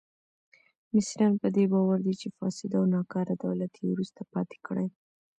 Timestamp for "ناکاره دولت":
2.93-3.71